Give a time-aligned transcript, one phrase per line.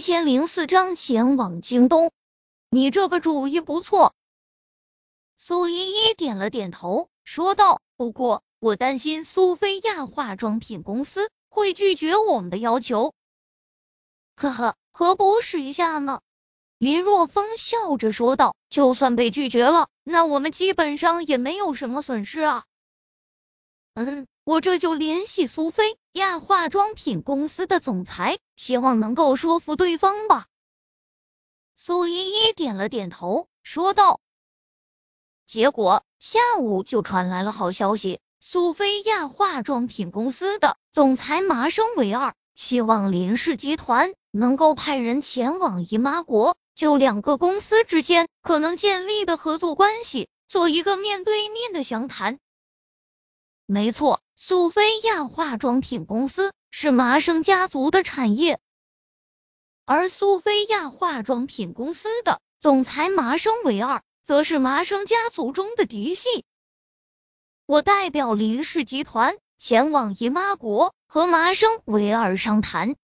[0.00, 2.10] 一千零四章前往京东。
[2.70, 4.14] 你这个主意不错。
[5.36, 13.12] 苏依依点了点头，说道：“不过我担心苏菲亚化妆品公司会拒绝我们的要求。”
[14.36, 16.22] 呵呵，何不试一下呢？
[16.78, 22.64] 林若风笑着说道：“就算被拒绝了，那我们基本上也没有什么损失啊。”
[23.92, 30.46] 嗯，我这就联系苏菲亚化妆品公司的总裁，希望能够说服对方吧。
[31.76, 34.20] 苏依依点了点头，说道。
[35.46, 46.56] 结果下午就传来了好消息，苏菲亚化妆品公司的总裁麻生唯二希望林氏集团能够派人前往姨妈国。
[46.74, 52.38] 就两个公司之间可能建立的合作关系，做一个面对面的详谈。
[53.66, 58.58] 没错，苏菲亚化妆品公司是麻生家族的产业，
[59.84, 66.46] 而苏菲亚化妆品公司的总裁麻生唯二，则是麻生家族中的嫡系。
[67.66, 72.96] 我代表林氏集团前往姨妈国和麻生唯二商谈。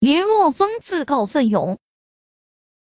[0.00, 1.78] 林若风自告奋勇。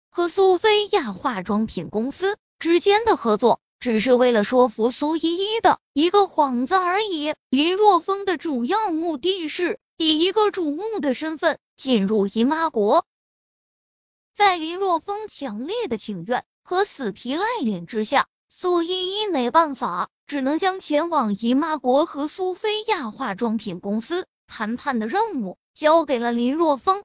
[0.09, 7.35] 和苏菲亚化妆品公司之间的合作，只是为了说服苏依依的一个幌子而已。
[7.51, 13.07] 林若风的主要目的是以一个主目的身份进入姨妈国。
[14.35, 27.05] 在林若风强烈的请愿和死皮赖脸之下，苏依依没办法，只能将前往姨妈国和苏菲亚化妆品公司谈判的任务交给了林若风。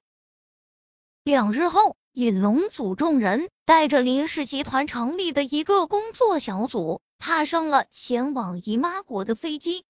[1.23, 1.95] 两日后。
[2.13, 9.85] 引龙组众人带着林氏集团成立的一个工作小组，踏上了前往姨妈国的飞机。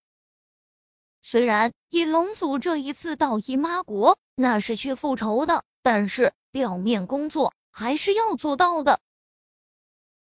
[1.23, 8.99] 虽然尹龙组这一次到姨妈国那是去复仇的，但是表面工作还是要做到的。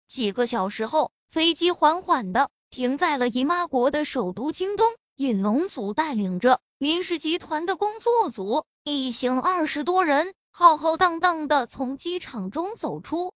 [0.07, 4.87] 几个小时后，飞机缓缓的停在了姨妈国的首都京东。
[5.17, 10.33] 尹龙组带领着林氏集团的工作组一行二十多人。
[10.51, 13.33] 浩浩荡荡的从机场中走出，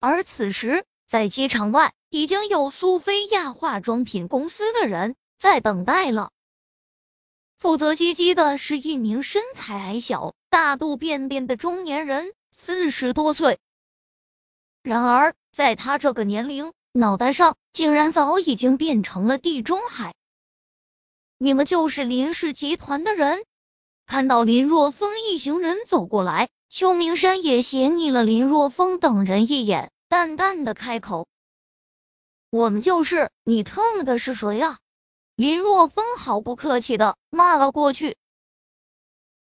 [0.00, 6.30] 而此时在机场外已经有苏菲亚化妆品公司的人在等待了。
[7.58, 13.58] 负责接机的是一名身材矮小、大肚便便的中年人，四十多岁。
[14.82, 20.14] 然而在他这个年龄，脑袋上竟然早已经变成了地中海。
[21.38, 23.44] 你们就是林氏集团的人？
[24.06, 31.26] 看到林若风一行人走过来，邱明山也斜睨了林若风等人一眼，淡淡的开口
[32.50, 34.78] ：“我们就是。”你特么的是谁啊？
[35.34, 38.16] 林若风毫不客气的骂了过去。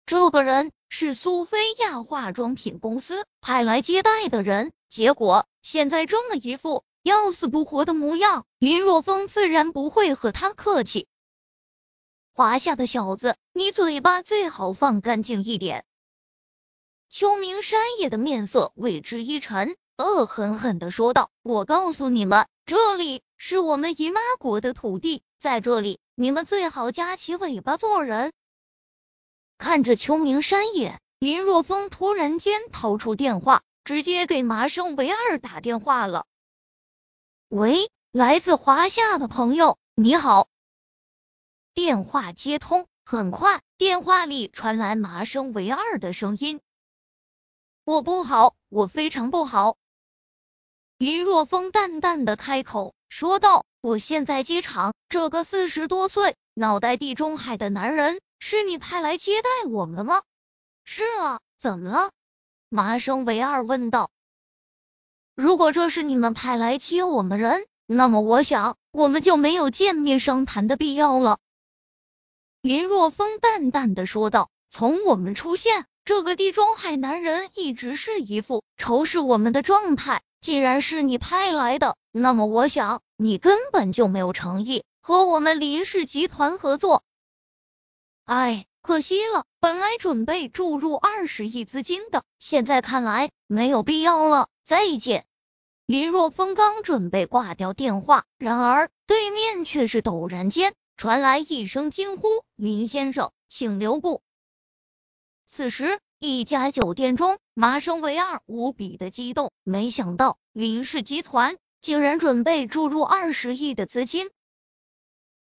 [0.05, 11.07] 这个人是苏菲亚化妆品公司派来接待的人，结果现在这么一副要死不活的模样，林若风自然不会和他客气。
[12.37, 15.85] 华夏的小子，你嘴巴最好放干净一点。
[17.07, 28.33] 秋明山野的面色为之一沉，恶狠狠的说道：“我告诉你们，这里是我们姨妈国的土地，在这里，你们最好夹起尾巴做人。”
[29.57, 36.25] 看着秋明山野，林若风突然间掏出电话，直接给麻生唯二打电话了。
[37.47, 40.49] 喂，来自华夏的朋友，你好。
[41.75, 46.61] 电话接通，很快电话里传来麻生唯二的声音
[47.83, 49.75] ：“我不好，我非常不好。”
[50.97, 60.23] 林若风淡淡的开口说道：“我现在机场，这个四十多岁、脑袋地中海的男人是你派来接待我们吗
[60.85, 62.11] ？”“是啊，怎么了？”
[62.71, 64.09] 麻生唯二问道。
[65.35, 71.37] “如果这是你们派来接我们人，那么我想我们就没有见面商谈的必要了。”
[72.65, 80.23] 林若风淡淡的说道：“从我们出现，这个地中海男人一直是一副仇视我们的状态。
[80.41, 87.03] 既然是你派来的，那么我想你根本就没有诚意和我们林氏集团合作。
[88.25, 94.47] 哎，可惜了，本来准备注入二十亿资金的，现在看来没有必要了。
[94.63, 95.27] 再见。”
[95.85, 100.73] 林若风刚准备挂掉电话，然而对面却是陡然间。
[100.97, 104.21] 传来一声惊呼：“林先生，请留步！”
[105.47, 114.31] 此时，一家酒店中，麻生唯二无比的激动，没想到林氏集团竟然准备注入二十亿的资金。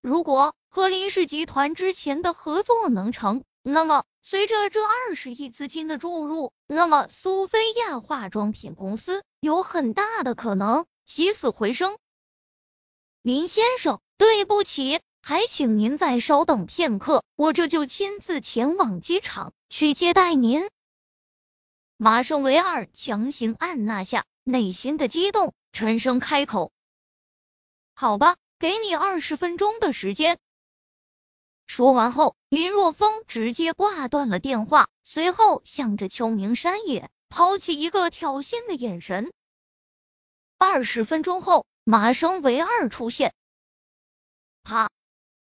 [0.01, 11.99] 如果和林氏集团之前的合作能成，那么随着这二十亿资金的注入，那么苏菲亚化妆品公司有很大的可能起死回生。
[13.23, 20.71] 林先生，对不起，还请您再稍等片刻，我这就亲自前往机场去接待您。
[21.97, 26.71] 马生维二强行按捺下内心的激动，沉声开口
[27.93, 30.39] ：“好吧，给你二十分钟的时间。”
[31.67, 39.33] 说完后，林若风直接挂断了电话，随后向着秋明山野抛起一个挑衅的眼神。
[40.57, 43.35] 二十分钟后，麻生唯二出现。
[44.63, 44.89] 他，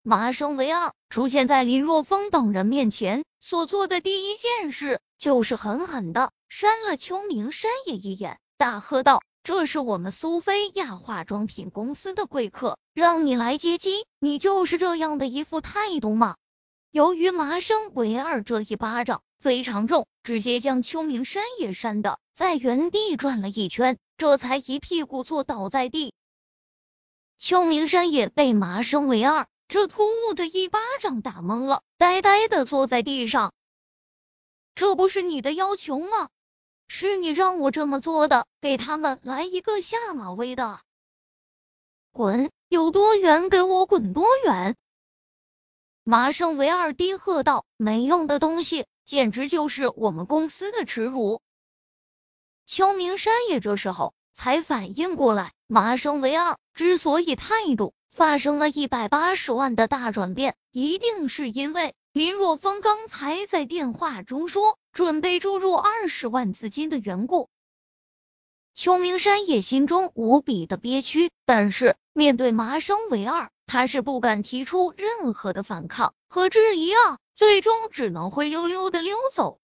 [0.08, 9.24] 麻生唯二出现在林若风等人面前，所做的第一件事就是狠狠的扇了秋明山野一眼，大喝道。
[9.42, 16.36] 这是我们苏菲亚化妆品公司的贵客，让你来接机，你就是这样的一副态度吗？
[16.92, 26.14] 由于麻生唯二这一巴掌非常重，直接将秋明山也扇的在原地转了一圈，这才一屁股坐倒在地。
[27.40, 33.54] 秋明山也被麻生为二这突兀的一巴掌打懵了，呆呆的坐在地上。
[34.76, 36.30] 这不是你的要求吗？
[36.88, 40.80] 是你让我这么做的，给他们来一个下马威的。
[42.12, 44.76] 滚，有多远给我滚多远！
[46.04, 51.42] 麻生维二低喝道：“没用的东西，简直就是我们公司的耻辱。”
[52.68, 61.94] 邱明山也这时候才反应过来，麻生维二之所以态度发生了一百八十万的大转变，一定是因为。
[62.14, 67.50] 林若风刚才在电话中说准备注入二十万资金的缘故，
[68.74, 79.60] 邱明山也心中无比的憋屈，但是面对麻生唯二，他是不敢提出任何的反抗和质疑啊，最终只能灰溜溜的溜走。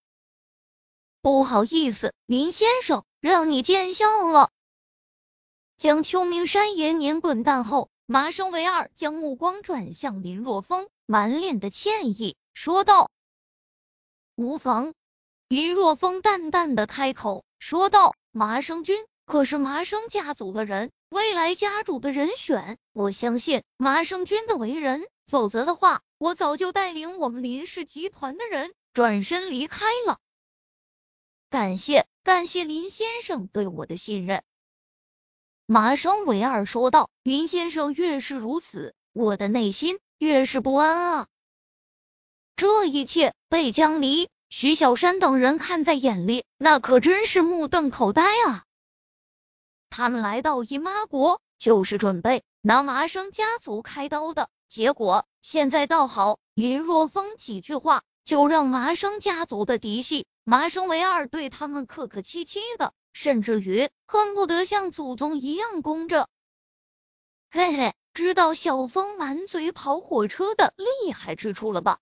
[1.22, 4.50] 不好意思，林先生，让你见笑了。
[5.78, 12.36] 将邱明山爷年滚蛋后，麻生唯二将目光转向林若风，满脸的歉意。
[12.54, 13.10] 说道
[14.36, 14.94] ：“无妨。”
[15.48, 22.78] 林若风淡淡的开口说道：“麻生君可是麻生家族的人，未来家主的人选。
[22.92, 30.20] 我相信麻生君的为人，否则的话，我早就带领我们林氏集团的人转身离开了。
[31.50, 34.44] 感谢，感谢林先生对我的信任。”
[35.74, 41.28] 麻生唯二说道：“云先生越是如此，我的内心越是不安啊。”
[42.58, 48.66] 这一切被江离、徐小山等人看在眼里，那可真是目瞪口呆啊！
[49.90, 66.28] 他们来到姨妈国，就是准备拿麻生家族开刀的，结果现在倒好，林若风几句话就让麻生家族的嫡系麻生唯二对他们客客气气的，甚至于恨不得像祖宗一样供着。
[67.50, 72.00] 嘿嘿，知道小风满嘴跑火车的厉害之处了吧？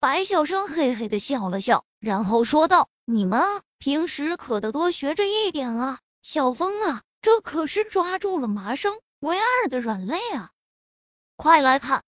[0.00, 5.98] 白小生嘿嘿的笑了笑，然后说道：“你们啊，平时可得多学着一点啊。
[6.22, 10.50] 小风啊，这可是抓住了麻生唯二的软肋啊！
[11.36, 12.04] 快来看，